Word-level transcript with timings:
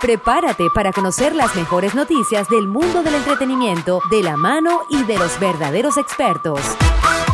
Prepárate 0.00 0.68
para 0.74 0.92
conocer 0.92 1.34
las 1.34 1.56
mejores 1.56 1.94
noticias 1.94 2.48
del 2.48 2.68
mundo 2.68 3.02
del 3.02 3.14
entretenimiento 3.14 4.00
de 4.10 4.22
la 4.22 4.36
mano 4.36 4.82
y 4.90 5.02
de 5.04 5.18
los 5.18 5.40
verdaderos 5.40 5.96
expertos. 5.96 6.60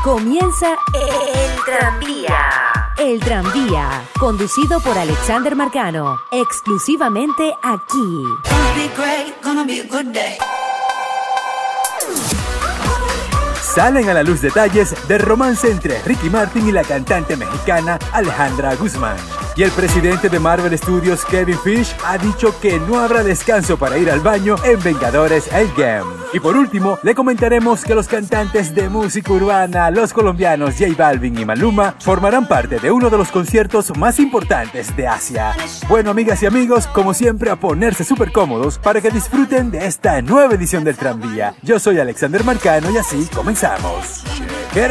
Comienza 0.05 0.77
El 0.95 1.65
Tranvía. 1.65 2.39
El 2.99 3.21
Tranvía, 3.21 4.05
conducido 4.19 4.81
por 4.81 4.97
Alexander 4.97 5.57
Marcano, 5.57 6.21
exclusivamente 6.31 7.53
aquí. 7.63 8.25
Salen 13.61 14.09
a 14.09 14.15
la 14.15 14.23
luz 14.23 14.41
detalles 14.41 14.95
del 15.09 15.21
romance 15.21 15.71
entre 15.71 16.01
Ricky 16.03 16.31
Martin 16.31 16.69
y 16.69 16.73
la 16.73 16.85
cantante 16.85 17.37
mexicana 17.37 17.99
Alejandra 18.13 18.75
Guzmán. 18.77 19.17
Y 19.55 19.63
el 19.63 19.71
presidente 19.71 20.31
de 20.31 20.39
Marvel 20.39 20.77
Studios, 20.79 21.27
Kevin 21.27 21.59
Fish, 21.59 21.95
ha 22.07 22.17
dicho 22.17 22.59
que 22.61 22.81
no 22.81 22.99
habrá 22.99 23.23
descanso 23.23 23.77
para 23.77 23.99
ir 23.99 24.11
al 24.11 24.21
baño 24.21 24.57
en 24.65 24.83
Vengadores 24.83 25.53
Endgame. 25.53 26.11
Y 26.33 26.41
por 26.41 26.57
último, 26.57 26.99
le 27.03 27.15
comentaremos 27.15 27.85
que 27.85 27.95
los 27.95 28.09
cantantes 28.09 28.75
de 28.75 28.89
música 28.89 29.31
urbana, 29.33 29.91
los 29.91 30.15
colombianos 30.15 30.77
J 30.79 30.95
Balvin 30.97 31.39
y 31.39 31.45
Maluma, 31.45 31.95
formarán 31.99 32.49
parte 32.49 32.79
de 32.79 32.91
uno 32.91 33.11
de 33.11 33.19
los 33.19 33.31
conciertos 33.31 33.95
más 33.99 34.19
importantes 34.19 34.97
de 34.97 35.07
Asia. 35.07 35.55
Bueno, 35.89 36.13
amigas 36.13 36.43
y 36.43 36.47
amigos, 36.47 36.87
como 36.87 37.13
siempre, 37.13 37.51
a 37.51 37.57
ponerse 37.57 38.05
súper 38.05 38.33
cómodos 38.33 38.79
para 38.79 39.03
que 39.03 39.11
disfruten 39.11 39.71
de 39.71 39.87
esta 39.87 40.23
nueva 40.23 40.55
edición 40.55 40.85
del 40.85 40.97
tranvía. 40.97 41.55
Yo 41.63 41.79
soy 41.79 41.99
Alexander 41.99 42.43
Marcano 42.43 42.91
y 42.91 42.97
así 42.97 43.29
comenzamos. 43.35 44.25
Check 44.73 44.91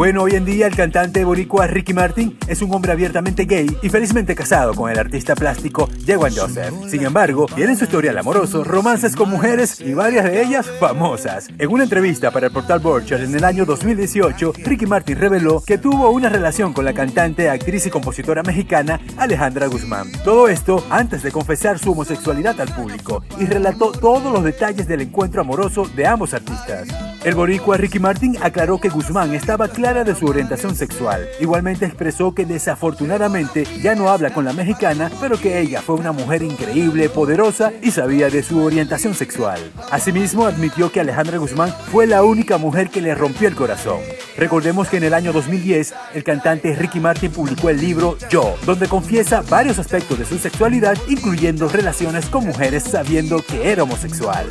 Bueno, 0.00 0.22
hoy 0.22 0.34
en 0.34 0.46
día 0.46 0.66
el 0.66 0.74
cantante 0.74 1.22
boricua 1.24 1.66
Ricky 1.66 1.92
Martin 1.92 2.38
es 2.48 2.62
un 2.62 2.72
hombre 2.72 2.90
abiertamente 2.90 3.44
gay 3.44 3.66
y 3.82 3.90
felizmente 3.90 4.34
casado 4.34 4.72
con 4.72 4.90
el 4.90 4.98
artista 4.98 5.34
plástico 5.34 5.90
Jewan 6.06 6.32
Joseph. 6.34 6.72
Sin 6.88 7.04
embargo, 7.04 7.44
tiene 7.54 7.72
en 7.72 7.76
su 7.76 7.84
historial 7.84 8.16
amoroso 8.16 8.64
romances 8.64 9.14
con 9.14 9.28
mujeres 9.28 9.78
y 9.78 9.92
varias 9.92 10.24
de 10.24 10.40
ellas 10.40 10.70
famosas. 10.80 11.48
En 11.58 11.68
una 11.68 11.84
entrevista 11.84 12.30
para 12.30 12.46
el 12.46 12.52
portal 12.52 12.80
Burcher 12.80 13.20
en 13.20 13.34
el 13.34 13.44
año 13.44 13.66
2018, 13.66 14.54
Ricky 14.64 14.86
Martin 14.86 15.18
reveló 15.18 15.62
que 15.62 15.76
tuvo 15.76 16.08
una 16.08 16.30
relación 16.30 16.72
con 16.72 16.86
la 16.86 16.94
cantante, 16.94 17.50
actriz 17.50 17.84
y 17.84 17.90
compositora 17.90 18.42
mexicana 18.42 19.02
Alejandra 19.18 19.66
Guzmán. 19.66 20.10
Todo 20.24 20.48
esto 20.48 20.82
antes 20.88 21.22
de 21.22 21.30
confesar 21.30 21.78
su 21.78 21.92
homosexualidad 21.92 22.58
al 22.58 22.74
público 22.74 23.22
y 23.38 23.44
relató 23.44 23.92
todos 23.92 24.32
los 24.32 24.44
detalles 24.44 24.88
del 24.88 25.02
encuentro 25.02 25.42
amoroso 25.42 25.84
de 25.94 26.06
ambos 26.06 26.32
artistas. 26.32 26.88
El 27.22 27.34
boricua 27.34 27.76
Ricky 27.76 27.98
Martin 27.98 28.38
aclaró 28.40 28.80
que 28.80 28.88
Guzmán 28.88 29.34
estaba 29.34 29.68
de 29.90 30.14
su 30.14 30.26
orientación 30.26 30.76
sexual. 30.76 31.28
Igualmente 31.40 31.84
expresó 31.84 32.32
que 32.32 32.46
desafortunadamente 32.46 33.66
ya 33.82 33.96
no 33.96 34.08
habla 34.08 34.32
con 34.32 34.44
la 34.44 34.52
mexicana, 34.52 35.10
pero 35.20 35.36
que 35.36 35.58
ella 35.58 35.82
fue 35.82 35.96
una 35.96 36.12
mujer 36.12 36.44
increíble, 36.44 37.08
poderosa 37.08 37.72
y 37.82 37.90
sabía 37.90 38.30
de 38.30 38.44
su 38.44 38.62
orientación 38.62 39.14
sexual. 39.14 39.58
Asimismo, 39.90 40.46
admitió 40.46 40.92
que 40.92 41.00
Alejandra 41.00 41.38
Guzmán 41.38 41.74
fue 41.90 42.06
la 42.06 42.22
única 42.22 42.56
mujer 42.56 42.88
que 42.88 43.00
le 43.00 43.16
rompió 43.16 43.48
el 43.48 43.56
corazón. 43.56 43.98
Recordemos 44.36 44.88
que 44.88 44.98
en 44.98 45.04
el 45.04 45.12
año 45.12 45.32
2010, 45.32 45.92
el 46.14 46.22
cantante 46.22 46.72
Ricky 46.76 47.00
Martin 47.00 47.32
publicó 47.32 47.68
el 47.68 47.80
libro 47.80 48.16
Yo, 48.30 48.54
donde 48.64 48.86
confiesa 48.86 49.42
varios 49.50 49.80
aspectos 49.80 50.20
de 50.20 50.24
su 50.24 50.38
sexualidad, 50.38 50.96
incluyendo 51.08 51.68
relaciones 51.68 52.26
con 52.26 52.46
mujeres 52.46 52.84
sabiendo 52.84 53.42
que 53.42 53.72
era 53.72 53.82
homosexual. 53.82 54.46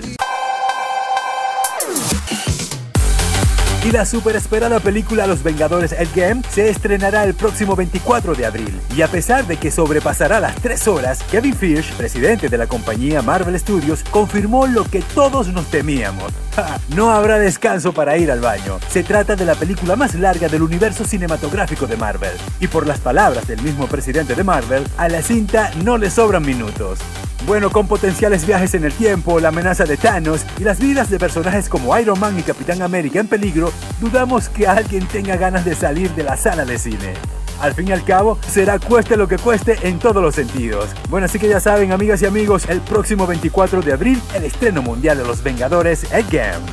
Y 3.82 3.92
la 3.92 4.06
super 4.06 4.36
esperada 4.36 4.82
película 4.82 5.26
Los 5.26 5.42
Vengadores 5.42 5.94
Endgame 5.94 6.42
se 6.50 6.70
estrenará 6.70 7.24
el 7.24 7.34
próximo 7.34 7.78
24 7.78 8.36
de 8.36 8.46
abril. 8.46 8.78
Y 8.94 9.04
a 9.04 9.08
pesar 9.08 9.48
de 9.48 9.56
que 9.56 9.72
sobrepasará 9.72 10.42
las 10.42 10.56
3 10.56 10.88
horas, 10.90 11.24
Kevin 11.32 11.56
Fish, 11.56 11.94
presidente 11.94 12.50
de 12.50 12.58
la 12.58 12.68
compañía 12.68 13.22
Marvel 13.22 13.58
Studios, 13.58 14.04
confirmó 14.12 14.68
lo 14.68 14.84
que 14.84 15.02
todos 15.16 15.48
nos 15.48 15.66
temíamos. 15.68 16.34
no 16.96 17.10
habrá 17.10 17.40
descanso 17.40 17.94
para 17.94 18.18
ir 18.18 18.30
al 18.32 18.42
baño. 18.42 18.80
Se 18.90 19.02
trata 19.02 19.38
de 19.38 19.46
la 19.46 19.56
película 19.56 19.96
más 19.96 20.14
larga 20.14 20.50
del 20.50 20.64
universo 20.64 21.06
cinematográfico 21.06 21.88
de 21.88 21.96
Marvel. 21.96 22.36
Y 22.60 22.68
por 22.68 22.86
las 22.86 23.00
palabras 23.00 23.48
del 23.48 23.62
mismo 23.62 23.88
presidente 23.88 24.36
de 24.36 24.44
Marvel, 24.44 24.84
a 24.98 25.08
la 25.08 25.22
cinta 25.22 25.72
no 25.86 25.98
le 25.98 26.10
sobran 26.10 26.46
minutos. 26.46 27.00
Bueno, 27.46 27.72
con 27.72 27.88
potenciales 27.88 28.46
viajes 28.46 28.74
en 28.76 28.84
el 28.84 28.94
tiempo, 28.94 29.40
la 29.40 29.50
amenaza 29.50 29.86
de 29.86 29.98
Thanos 29.98 30.46
y 30.60 30.64
las 30.64 30.80
vidas 30.80 31.10
de 31.10 31.18
personajes 31.18 31.70
como 31.70 31.98
Iron 31.98 32.20
Man 32.20 32.38
y 32.38 32.44
Capitán 32.44 32.82
América 32.82 33.20
en 33.20 33.28
peligro, 33.28 33.72
dudamos 34.00 34.50
que 34.50 34.68
alguien 34.68 35.08
tenga 35.08 35.38
ganas 35.38 35.66
de 35.66 35.76
salir 35.76 36.12
de 36.12 36.24
la 36.24 36.38
sala 36.38 36.66
de 36.66 36.78
cine. 36.78 37.14
Al 37.62 37.74
fin 37.74 37.88
y 37.88 37.92
al 37.92 38.06
cabo, 38.06 38.38
será 38.48 38.80
cueste 38.80 39.18
lo 39.18 39.28
que 39.28 39.38
cueste 39.38 39.78
en 39.88 40.00
todos 40.00 40.22
los 40.22 40.36
sentidos. 40.36 40.90
Bueno, 41.10 41.26
así 41.26 41.40
que 41.40 41.50
ya 41.50 41.60
saben, 41.60 41.92
amigas 41.92 42.22
y 42.22 42.26
amigos, 42.26 42.66
el 42.70 42.82
próximo 42.82 43.26
24 43.26 43.82
de 43.82 43.94
abril, 43.94 44.22
el 44.34 44.44
estreno 44.44 44.82
mundial 44.82 45.18
de 45.18 45.26
Los 45.26 45.44
Vengadores 45.44 46.06
Endgame. 46.12 46.66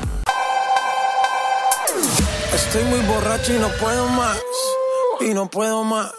Estoy 2.54 2.84
muy 2.84 3.00
borracho 3.00 3.54
y 3.54 3.58
no 3.58 3.68
puedo 3.80 4.08
más. 4.08 4.40
Y 5.20 5.34
no 5.34 5.48
puedo 5.48 5.82
más. 5.84 6.12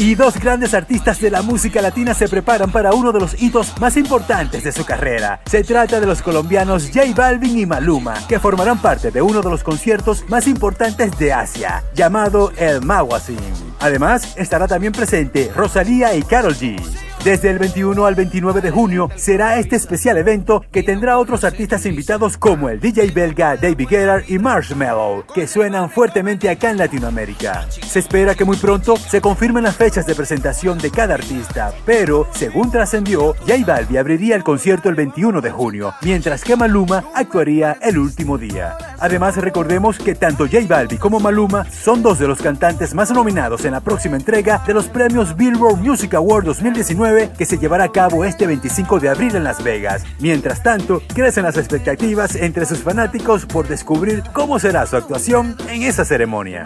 Y 0.00 0.14
dos 0.14 0.38
grandes 0.38 0.74
artistas 0.74 1.20
de 1.20 1.28
la 1.28 1.42
música 1.42 1.82
latina 1.82 2.14
se 2.14 2.28
preparan 2.28 2.70
para 2.70 2.92
uno 2.92 3.10
de 3.10 3.18
los 3.18 3.42
hitos 3.42 3.76
más 3.80 3.96
importantes 3.96 4.62
de 4.62 4.70
su 4.70 4.84
carrera. 4.84 5.40
Se 5.46 5.64
trata 5.64 5.98
de 5.98 6.06
los 6.06 6.22
colombianos 6.22 6.90
J 6.94 7.12
Balvin 7.16 7.58
y 7.58 7.66
Maluma, 7.66 8.14
que 8.28 8.38
formarán 8.38 8.80
parte 8.80 9.10
de 9.10 9.20
uno 9.20 9.42
de 9.42 9.50
los 9.50 9.64
conciertos 9.64 10.24
más 10.28 10.46
importantes 10.46 11.18
de 11.18 11.32
Asia, 11.32 11.82
llamado 11.94 12.52
el 12.56 12.80
Mawasim. 12.80 13.38
Además, 13.80 14.34
estará 14.36 14.68
también 14.68 14.92
presente 14.92 15.50
Rosalía 15.52 16.14
y 16.14 16.22
Carol 16.22 16.54
G. 16.54 16.80
Desde 17.24 17.50
el 17.50 17.58
21 17.58 18.06
al 18.06 18.14
29 18.14 18.60
de 18.60 18.70
junio 18.70 19.10
será 19.16 19.58
este 19.58 19.76
especial 19.76 20.16
evento 20.18 20.64
que 20.70 20.82
tendrá 20.82 21.18
otros 21.18 21.44
artistas 21.44 21.84
invitados 21.84 22.38
como 22.38 22.68
el 22.68 22.80
DJ 22.80 23.10
belga 23.10 23.56
David 23.56 23.88
Guetta 23.88 24.22
y 24.28 24.38
Marshmello, 24.38 25.26
que 25.34 25.46
suenan 25.46 25.90
fuertemente 25.90 26.48
acá 26.48 26.70
en 26.70 26.78
Latinoamérica. 26.78 27.66
Se 27.70 27.98
espera 27.98 28.34
que 28.34 28.44
muy 28.44 28.56
pronto 28.56 28.96
se 28.96 29.20
confirmen 29.20 29.64
las 29.64 29.76
fechas 29.76 30.06
de 30.06 30.14
presentación 30.14 30.78
de 30.78 30.90
cada 30.90 31.14
artista, 31.14 31.72
pero 31.84 32.28
según 32.32 32.70
trascendió, 32.70 33.34
J 33.46 33.64
Balvin 33.66 33.98
abriría 33.98 34.36
el 34.36 34.44
concierto 34.44 34.88
el 34.88 34.94
21 34.94 35.40
de 35.40 35.50
junio, 35.50 35.94
mientras 36.02 36.44
que 36.44 36.56
Maluma 36.56 37.04
actuaría 37.14 37.78
el 37.82 37.98
último 37.98 38.38
día. 38.38 38.76
Además, 39.00 39.36
recordemos 39.36 39.98
que 39.98 40.14
tanto 40.14 40.44
J 40.44 40.66
Balvin 40.68 40.98
como 40.98 41.20
Maluma 41.20 41.64
son 41.70 42.02
dos 42.02 42.18
de 42.18 42.26
los 42.26 42.40
cantantes 42.40 42.94
más 42.94 43.10
nominados 43.10 43.64
en 43.64 43.72
la 43.72 43.80
próxima 43.80 44.16
entrega 44.16 44.62
de 44.66 44.74
los 44.74 44.86
premios 44.86 45.36
Billboard 45.36 45.78
Music 45.78 46.14
Award 46.14 46.44
2019 46.44 47.30
que 47.36 47.46
se 47.46 47.58
llevará 47.58 47.84
a 47.84 47.92
cabo 47.92 48.24
este 48.24 48.46
25 48.46 49.00
de 49.00 49.08
abril 49.08 49.36
en 49.36 49.44
Las 49.44 49.62
Vegas. 49.62 50.04
Mientras 50.18 50.62
tanto, 50.62 51.02
crecen 51.14 51.44
las 51.44 51.56
expectativas 51.56 52.34
entre 52.34 52.66
sus 52.66 52.78
fanáticos 52.80 53.46
por 53.46 53.68
descubrir 53.68 54.22
cómo 54.32 54.58
será 54.58 54.86
su 54.86 54.96
actuación 54.96 55.56
en 55.68 55.82
esa 55.82 56.04
ceremonia. 56.04 56.64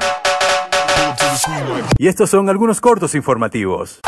Y 1.99 2.09
estos 2.09 2.31
son 2.31 2.49
algunos 2.49 2.81
cortos 2.81 3.15
informativos. 3.15 4.01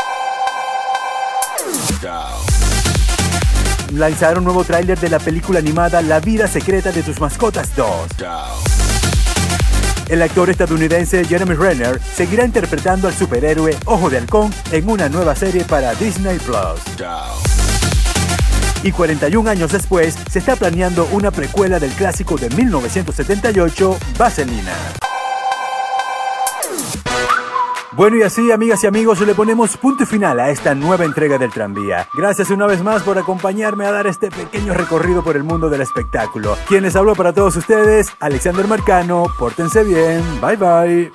Lanzaron 3.93 4.39
un 4.39 4.45
nuevo 4.45 4.63
tráiler 4.63 4.99
de 4.99 5.09
la 5.09 5.19
película 5.19 5.59
animada 5.59 6.01
La 6.01 6.19
vida 6.19 6.47
secreta 6.47 6.91
de 6.91 7.03
tus 7.03 7.19
mascotas 7.19 7.75
2. 7.75 7.87
El 10.09 10.21
actor 10.21 10.49
estadounidense 10.49 11.25
Jeremy 11.25 11.55
Renner 11.55 11.99
seguirá 12.01 12.45
interpretando 12.45 13.07
al 13.07 13.13
superhéroe 13.13 13.75
Ojo 13.85 14.09
de 14.09 14.17
Halcón 14.17 14.53
en 14.71 14.89
una 14.89 15.09
nueva 15.09 15.35
serie 15.35 15.63
para 15.63 15.93
Disney 15.95 16.37
Plus. 16.39 16.79
Y 18.83 18.91
41 18.91 19.49
años 19.49 19.71
después, 19.71 20.15
se 20.29 20.39
está 20.39 20.55
planeando 20.55 21.07
una 21.11 21.31
precuela 21.31 21.79
del 21.79 21.91
clásico 21.91 22.37
de 22.37 22.49
1978, 22.51 23.97
Vaselina. 24.17 24.73
Bueno 27.95 28.17
y 28.17 28.23
así, 28.23 28.51
amigas 28.51 28.83
y 28.83 28.87
amigos, 28.87 29.21
le 29.21 29.33
ponemos 29.33 29.77
punto 29.77 30.05
final 30.05 30.37
a 30.41 30.49
esta 30.49 30.75
nueva 30.75 31.05
entrega 31.05 31.37
del 31.37 31.51
tranvía. 31.51 32.09
Gracias 32.13 32.49
una 32.49 32.67
vez 32.67 32.83
más 32.83 33.03
por 33.03 33.17
acompañarme 33.17 33.85
a 33.85 33.91
dar 33.91 34.05
este 34.05 34.29
pequeño 34.29 34.73
recorrido 34.73 35.23
por 35.23 35.37
el 35.37 35.43
mundo 35.43 35.69
del 35.69 35.79
espectáculo. 35.79 36.57
Quienes 36.67 36.97
habló 36.97 37.15
para 37.15 37.31
todos 37.31 37.55
ustedes, 37.55 38.11
Alexander 38.19 38.67
Marcano, 38.67 39.27
pórtense 39.39 39.85
bien, 39.85 40.21
bye 40.41 40.57
bye. 40.57 41.11